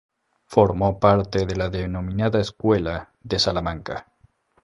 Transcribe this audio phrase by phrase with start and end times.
[0.47, 4.07] Formó parte de la denominada escuela de Salamanca.